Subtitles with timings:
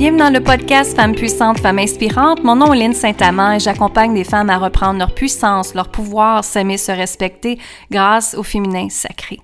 [0.00, 2.42] Bienvenue dans le podcast Femmes puissantes, Femmes inspirantes.
[2.42, 6.42] Mon nom est Lynne Saint-Amand et j'accompagne des femmes à reprendre leur puissance, leur pouvoir,
[6.42, 7.58] s'aimer, se respecter
[7.90, 9.38] grâce au féminin sacré.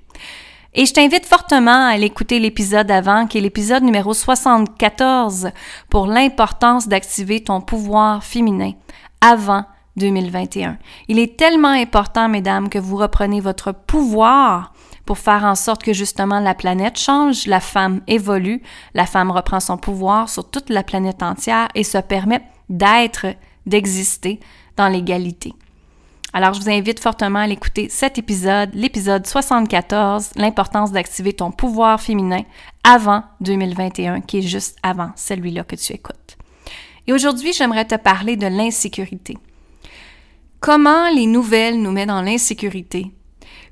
[0.73, 5.51] Et je t'invite fortement à aller écouter l'épisode avant, qui est l'épisode numéro 74,
[5.91, 8.73] pour l'importance d'activer ton pouvoir féminin
[9.21, 9.67] avant
[9.99, 10.79] 2021.
[11.09, 14.73] Il est tellement important, mesdames, que vous repreniez votre pouvoir
[15.07, 18.61] pour faire en sorte que justement la planète change, la femme évolue,
[18.93, 23.27] la femme reprend son pouvoir sur toute la planète entière et se permet d'être,
[23.65, 24.41] d'exister
[24.77, 25.55] dans l'égalité.
[26.33, 31.99] Alors, je vous invite fortement à l'écouter cet épisode, l'épisode 74, l'importance d'activer ton pouvoir
[31.99, 32.43] féminin
[32.85, 36.37] avant 2021, qui est juste avant celui-là que tu écoutes.
[37.07, 39.39] Et aujourd'hui, j'aimerais te parler de l'insécurité.
[40.61, 43.13] Comment les nouvelles nous mettent dans l'insécurité?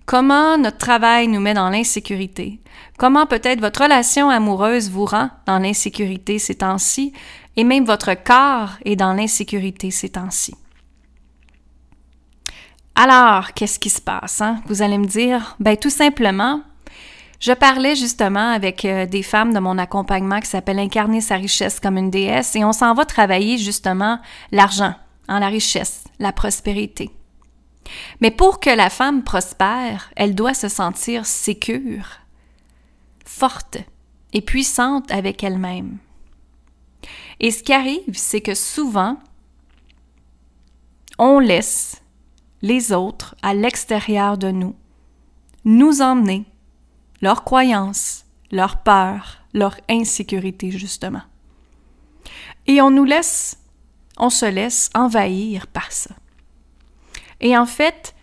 [0.06, 2.60] Comment notre travail nous met dans l'insécurité?
[2.98, 7.14] Comment peut-être votre relation amoureuse vous rend dans l'insécurité ces temps-ci?
[7.56, 10.54] Et même votre corps est dans l'insécurité ces temps-ci?
[12.94, 14.42] Alors, qu'est-ce qui se passe?
[14.42, 14.60] Hein?
[14.66, 16.60] Vous allez me dire, ben tout simplement,
[17.40, 21.80] je parlais justement avec euh, des femmes de mon accompagnement qui s'appelle Incarner sa richesse
[21.80, 24.18] comme une déesse et on s'en va travailler justement
[24.52, 24.94] l'argent,
[25.28, 27.10] en la richesse, la prospérité.
[28.20, 32.06] Mais pour que la femme prospère, elle doit se sentir sécure,
[33.24, 33.78] forte
[34.32, 35.98] et puissante avec elle-même.
[37.40, 39.18] Et ce qui arrive, c'est que souvent,
[41.18, 42.02] on laisse
[42.62, 44.74] les autres à l'extérieur de nous
[45.64, 46.44] nous emmener
[47.22, 51.22] leurs croyances, leurs peurs, leur insécurité, justement.
[52.66, 53.58] Et on nous laisse,
[54.18, 56.14] on se laisse envahir par ça.
[57.44, 58.14] Et en fait,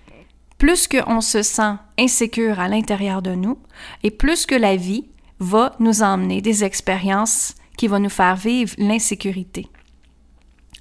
[0.57, 3.57] plus qu'on se sent insécure à l'intérieur de nous,
[4.03, 5.07] et plus que la vie
[5.39, 9.67] va nous emmener des expériences qui vont nous faire vivre l'insécurité.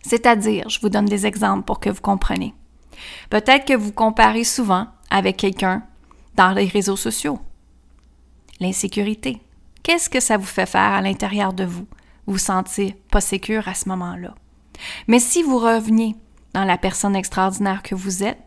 [0.03, 2.55] C'est-à-dire, je vous donne des exemples pour que vous compreniez.
[3.29, 5.83] Peut-être que vous comparez souvent avec quelqu'un
[6.35, 7.39] dans les réseaux sociaux.
[8.59, 9.41] L'insécurité.
[9.83, 11.87] Qu'est-ce que ça vous fait faire à l'intérieur de vous?
[12.27, 14.35] Vous sentez pas sécure à ce moment-là.
[15.09, 16.17] Mais si vous reveniez
[16.55, 18.41] dans la personne extraordinaire que vous êtes.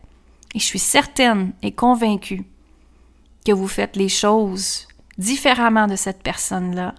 [0.54, 2.44] Et je suis certaine et convaincue
[3.44, 4.86] que vous faites les choses
[5.18, 6.94] différemment de cette personne-là.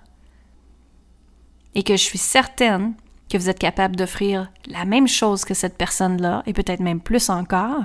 [1.74, 2.94] Et que je suis certaine
[3.30, 7.30] que vous êtes capable d'offrir la même chose que cette personne-là, et peut-être même plus
[7.30, 7.84] encore,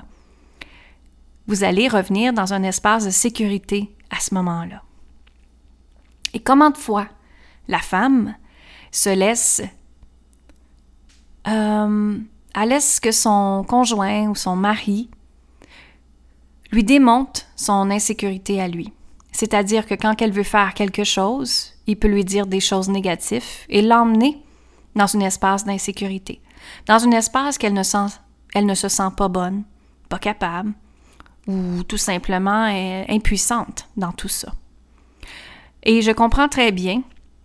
[1.47, 4.83] vous allez revenir dans un espace de sécurité à ce moment-là.
[6.33, 7.09] Et comment de fois
[7.69, 8.35] la femme
[8.93, 9.63] se laisse
[11.49, 12.19] euh,
[12.55, 15.11] elle laisse que son conjoint ou son mari
[16.73, 18.93] lui démonte son insécurité à lui.
[19.33, 23.45] C'est-à-dire que quand elle veut faire quelque chose, il peut lui dire des choses négatives
[23.69, 24.43] et l'emmener
[24.95, 26.41] dans un espace d'insécurité,
[26.87, 27.83] dans un espace qu'elle ne,
[28.55, 29.63] elle ne se sent pas bonne,
[30.09, 30.73] pas capable,
[31.47, 32.65] ou tout simplement
[33.09, 34.53] impuissante dans tout ça.
[35.83, 37.03] Et je comprends très bien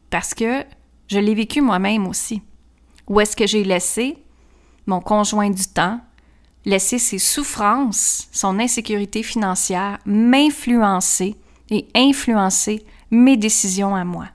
[0.10, 0.64] parce que
[1.08, 2.42] je l'ai vécu moi-même aussi.
[3.08, 4.18] Où est-ce que j'ai laissé
[4.86, 6.00] mon conjoint du temps,
[6.66, 11.36] laisser ses souffrances, son insécurité financière m'influencer
[11.70, 14.28] et influencer mes décisions à moi.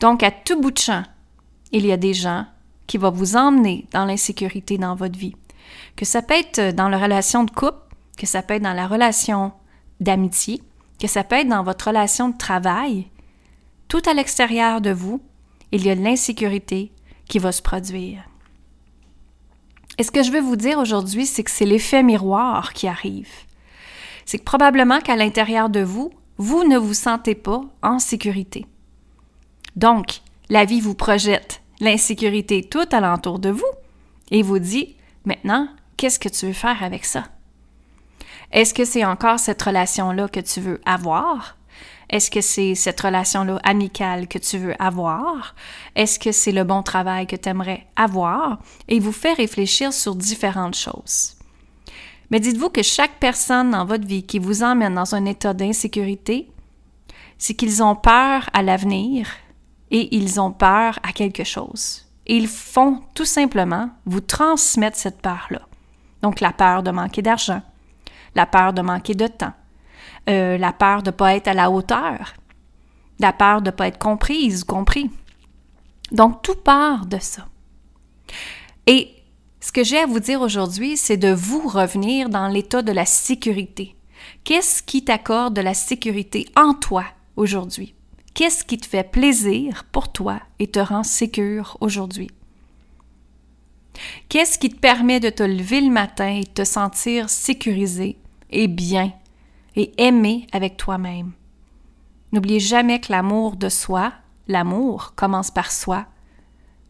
[0.00, 1.04] Donc, à tout bout de champ,
[1.72, 2.46] il y a des gens
[2.86, 5.36] qui vont vous emmener dans l'insécurité dans votre vie.
[5.96, 8.86] Que ça peut être dans la relation de couple, que ça peut être dans la
[8.86, 9.52] relation
[10.00, 10.62] d'amitié,
[10.98, 13.08] que ça peut être dans votre relation de travail.
[13.88, 15.20] Tout à l'extérieur de vous,
[15.72, 16.92] il y a l'insécurité
[17.28, 18.29] qui va se produire.
[20.00, 23.28] Et ce que je veux vous dire aujourd'hui, c'est que c'est l'effet miroir qui arrive.
[24.24, 28.64] C'est que probablement qu'à l'intérieur de vous, vous ne vous sentez pas en sécurité.
[29.76, 33.70] Donc, la vie vous projette l'insécurité tout alentour de vous
[34.30, 35.68] et vous dit, maintenant,
[35.98, 37.24] qu'est-ce que tu veux faire avec ça?
[38.52, 41.58] Est-ce que c'est encore cette relation-là que tu veux avoir?
[42.10, 45.54] Est-ce que c'est cette relation-là amicale que tu veux avoir?
[45.94, 48.58] Est-ce que c'est le bon travail que tu aimerais avoir?
[48.88, 51.36] Et vous fait réfléchir sur différentes choses.
[52.30, 56.50] Mais dites-vous que chaque personne dans votre vie qui vous emmène dans un état d'insécurité,
[57.38, 59.28] c'est qu'ils ont peur à l'avenir
[59.92, 62.06] et ils ont peur à quelque chose.
[62.26, 65.62] Et ils font tout simplement vous transmettre cette peur-là.
[66.22, 67.62] Donc la peur de manquer d'argent,
[68.34, 69.54] la peur de manquer de temps,
[70.28, 72.34] euh, la peur de ne pas être à la hauteur,
[73.18, 75.10] la peur de ne pas être comprise ou compris.
[76.12, 77.46] Donc, tout part de ça.
[78.86, 79.10] Et
[79.60, 83.04] ce que j'ai à vous dire aujourd'hui, c'est de vous revenir dans l'état de la
[83.04, 83.94] sécurité.
[84.44, 87.04] Qu'est-ce qui t'accorde de la sécurité en toi
[87.36, 87.94] aujourd'hui?
[88.34, 92.30] Qu'est-ce qui te fait plaisir pour toi et te rend sécure aujourd'hui?
[94.28, 98.16] Qu'est-ce qui te permet de te lever le matin et de te sentir sécurisé
[98.50, 99.12] et bien?
[99.76, 101.32] Et aimé avec toi-même?
[102.32, 104.12] N'oubliez jamais que l'amour de soi,
[104.46, 106.06] l'amour commence par soi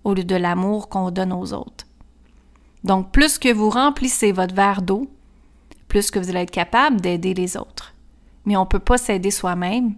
[0.04, 1.86] au lieu de l'amour qu'on donne aux autres.
[2.84, 5.10] Donc, plus que vous remplissez votre verre d'eau,
[5.88, 7.94] plus que vous allez être capable d'aider les autres.
[8.46, 9.94] Mais on ne peut pas s'aider soi-même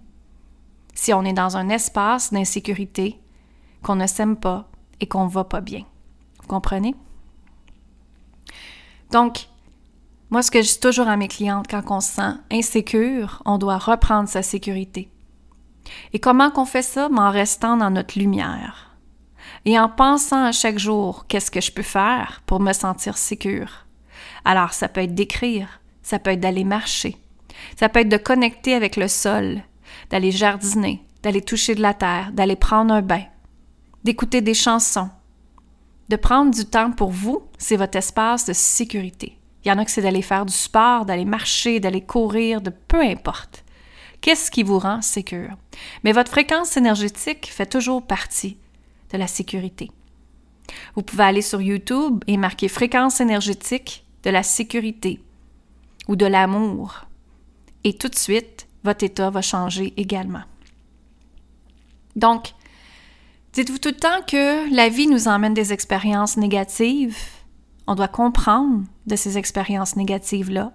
[0.94, 3.18] si on est dans un espace d'insécurité,
[3.82, 4.68] qu'on ne s'aime pas
[5.00, 5.84] et qu'on ne va pas bien.
[6.40, 6.94] Vous comprenez?
[9.10, 9.48] Donc,
[10.32, 13.58] moi, ce que je dis toujours à mes clientes quand on se sent insécure, on
[13.58, 15.10] doit reprendre sa sécurité.
[16.14, 17.10] Et comment qu'on fait ça?
[17.14, 18.96] En restant dans notre lumière.
[19.66, 23.84] Et en pensant à chaque jour, qu'est-ce que je peux faire pour me sentir sécure?
[24.46, 27.18] Alors, ça peut être d'écrire, ça peut être d'aller marcher,
[27.76, 29.60] ça peut être de connecter avec le sol,
[30.08, 33.24] d'aller jardiner, d'aller toucher de la terre, d'aller prendre un bain,
[34.02, 35.10] d'écouter des chansons,
[36.08, 39.36] de prendre du temps pour vous, c'est votre espace de sécurité.
[39.64, 42.70] Il y en a que c'est d'aller faire du sport, d'aller marcher, d'aller courir, de
[42.70, 43.64] peu importe.
[44.20, 45.56] Qu'est-ce qui vous rend sécure?
[46.04, 48.56] Mais votre fréquence énergétique fait toujours partie
[49.12, 49.90] de la sécurité.
[50.94, 55.20] Vous pouvez aller sur YouTube et marquer fréquence énergétique de la sécurité
[56.08, 57.06] ou de l'amour.
[57.84, 60.42] Et tout de suite, votre état va changer également.
[62.16, 62.52] Donc,
[63.52, 67.18] dites-vous tout le temps que la vie nous emmène des expériences négatives.
[67.86, 70.72] On doit comprendre de ces expériences négatives-là,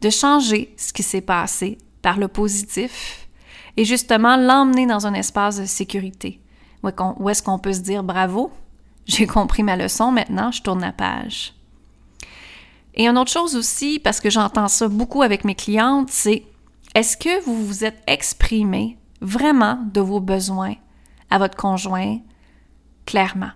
[0.00, 3.28] de changer ce qui s'est passé par le positif
[3.76, 6.42] et justement l'emmener dans un espace de sécurité
[7.18, 8.50] où est-ce qu'on peut se dire bravo,
[9.06, 11.54] j'ai compris ma leçon, maintenant je tourne la page.
[12.94, 16.44] Et une autre chose aussi, parce que j'entends ça beaucoup avec mes clientes, c'est
[16.94, 20.74] est-ce que vous vous êtes exprimé vraiment de vos besoins
[21.30, 22.18] à votre conjoint
[23.06, 23.52] clairement?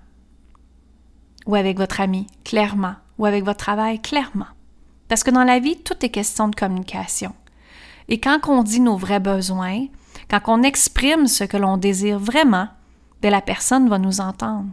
[1.46, 2.94] Ou avec votre ami clairement?
[3.18, 4.46] Ou avec votre travail clairement?
[5.08, 7.34] Parce que dans la vie, tout est question de communication.
[8.08, 9.86] Et quand on dit nos vrais besoins,
[10.28, 12.68] quand on exprime ce que l'on désire vraiment,
[13.22, 14.68] bien, la personne va nous entendre.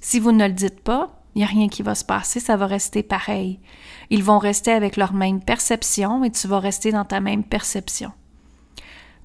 [0.00, 2.56] Si vous ne le dites pas, il n'y a rien qui va se passer, ça
[2.56, 3.60] va rester pareil.
[4.10, 8.12] Ils vont rester avec leur même perception et tu vas rester dans ta même perception.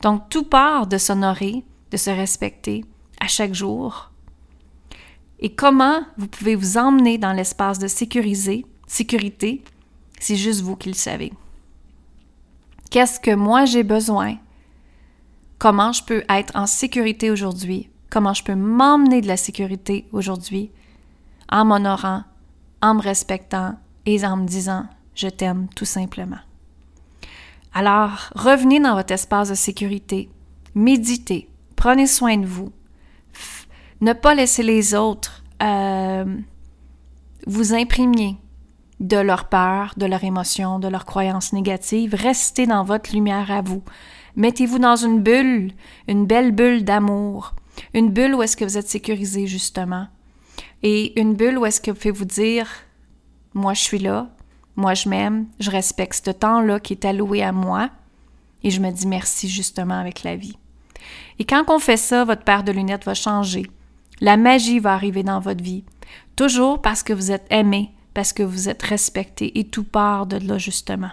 [0.01, 2.83] Donc, tout part de s'honorer, de se respecter
[3.19, 4.10] à chaque jour.
[5.41, 9.63] Et comment vous pouvez vous emmener dans l'espace de sécuriser, sécurité,
[10.19, 11.33] c'est juste vous qui le savez.
[12.91, 14.37] Qu'est-ce que moi j'ai besoin?
[15.57, 17.89] Comment je peux être en sécurité aujourd'hui?
[18.09, 20.71] Comment je peux m'emmener de la sécurité aujourd'hui?
[21.51, 22.23] en m'honorant,
[22.81, 26.39] en me respectant et en me disant je t'aime tout simplement.
[27.73, 30.29] Alors, revenez dans votre espace de sécurité,
[30.73, 32.71] méditez, prenez soin de vous,
[34.01, 36.25] ne pas laisser les autres euh,
[37.47, 38.37] vous imprimer
[38.99, 42.13] de leur peur, de leur émotion, de leurs croyances négatives.
[42.13, 43.83] Restez dans votre lumière à vous.
[44.35, 45.71] Mettez-vous dans une bulle,
[46.07, 47.53] une belle bulle d'amour,
[47.93, 50.07] une bulle où est-ce que vous êtes sécurisé justement
[50.83, 52.67] et une bulle où est-ce que vous pouvez vous dire
[53.53, 54.29] moi je suis là,
[54.75, 57.89] moi je m'aime, je respecte ce temps-là qui est alloué à moi
[58.63, 60.57] et je me dis merci justement avec la vie.
[61.39, 63.65] Et quand on fait ça, votre paire de lunettes va changer.
[64.21, 65.83] La magie va arriver dans votre vie.
[66.35, 70.37] Toujours parce que vous êtes aimé, parce que vous êtes respecté et tout part de
[70.37, 71.09] là justement.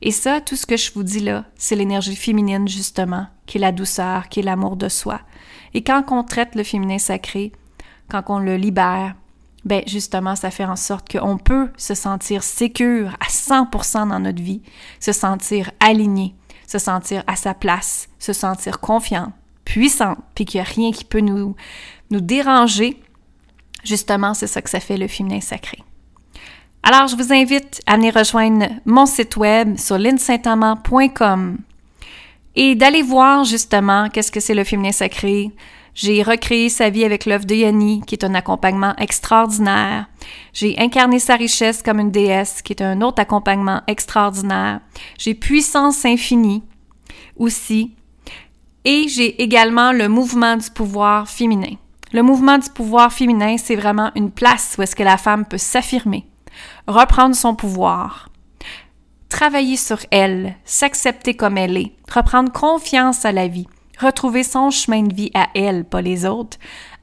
[0.00, 3.60] Et ça, tout ce que je vous dis là, c'est l'énergie féminine justement, qui est
[3.60, 5.20] la douceur, qui est l'amour de soi.
[5.72, 7.52] Et quand on traite le féminin sacré,
[8.08, 9.16] quand on le libère,
[9.64, 14.42] ben justement, ça fait en sorte qu'on peut se sentir sécure à 100% dans notre
[14.42, 14.62] vie,
[15.00, 16.34] se sentir aligné,
[16.68, 19.32] se sentir à sa place, se sentir confiante,
[19.64, 21.56] puissante, puis qu'il n'y a rien qui peut nous,
[22.20, 23.00] déranger.
[23.84, 25.78] Justement, c'est ça que ça fait le féminin sacré.
[26.82, 31.58] Alors, je vous invite à venir rejoindre mon site web sur linsaintamant.com
[32.56, 35.50] et d'aller voir justement qu'est-ce que c'est le féminin sacré,
[35.94, 40.06] j'ai recréé sa vie avec l'œuvre de Yanni, qui est un accompagnement extraordinaire.
[40.52, 44.80] J'ai incarné sa richesse comme une déesse, qui est un autre accompagnement extraordinaire.
[45.18, 46.64] J'ai puissance infinie
[47.36, 47.94] aussi.
[48.84, 51.76] Et j'ai également le mouvement du pouvoir féminin.
[52.14, 55.58] Le mouvement du pouvoir féminin, c'est vraiment une place où est-ce que la femme peut
[55.58, 56.24] s'affirmer,
[56.86, 58.28] reprendre son pouvoir,
[59.28, 63.66] travailler sur elle, s'accepter comme elle est, reprendre confiance à la vie,
[63.98, 66.56] retrouver son chemin de vie à elle, pas les autres,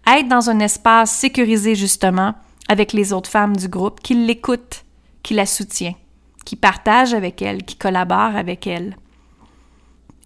[0.08, 2.34] être dans un espace sécurisé justement
[2.70, 4.86] avec les autres femmes du groupe qui l'écoutent,
[5.24, 5.96] qui la soutiennent,
[6.46, 8.96] qui partagent avec elle, qui collaborent avec elle.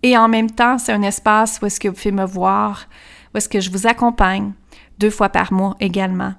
[0.03, 2.85] Et en même temps, c'est un espace où est-ce que vous pouvez me voir,
[3.33, 4.53] où est-ce que je vous accompagne
[4.99, 6.33] deux fois par mois également,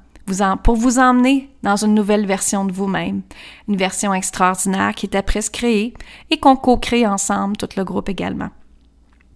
[0.64, 3.22] pour vous emmener dans une nouvelle version de vous-même,
[3.68, 5.94] une version extraordinaire qui était presque créée
[6.30, 8.50] et qu'on co-crée ensemble, tout le groupe également.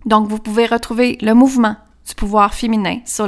[0.06, 1.76] Donc, vous pouvez retrouver le mouvement
[2.08, 3.26] du pouvoir féminin sur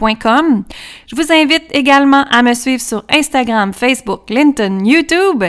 [0.00, 5.44] Je vous invite également à me suivre sur Instagram, Facebook, LinkedIn, YouTube.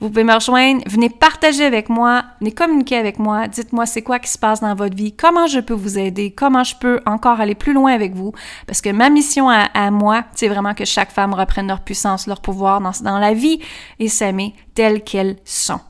[0.00, 4.18] Vous pouvez me rejoindre, venez partager avec moi, venez communiquer avec moi, dites-moi c'est quoi
[4.18, 7.40] qui se passe dans votre vie, comment je peux vous aider, comment je peux encore
[7.40, 8.32] aller plus loin avec vous,
[8.66, 12.40] parce que ma mission à, moi, c'est vraiment que chaque femme reprenne leur puissance, leur
[12.40, 13.60] pouvoir dans, dans la vie
[13.98, 15.80] et s'aimer telles qu'elles sont.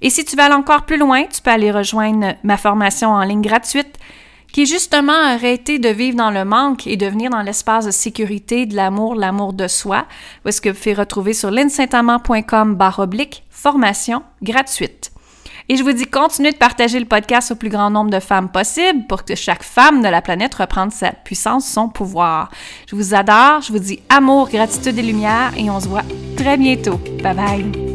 [0.00, 3.22] Et si tu veux aller encore plus loin, tu peux aller rejoindre ma formation en
[3.22, 3.98] ligne gratuite
[4.52, 8.66] qui justement arrêter de vivre dans le manque et de venir dans l'espace de sécurité,
[8.66, 10.06] de l'amour, l'amour de soi,
[10.44, 15.12] où est-ce que vous pouvez retrouver sur linsaintamant.com barre oblique formation gratuite.
[15.68, 18.50] Et je vous dis, continuez de partager le podcast au plus grand nombre de femmes
[18.50, 22.50] possible pour que chaque femme de la planète reprenne sa puissance, son pouvoir.
[22.90, 26.02] Je vous adore, je vous dis amour, gratitude et lumière et on se voit
[26.36, 27.00] très bientôt.
[27.22, 27.91] Bye bye!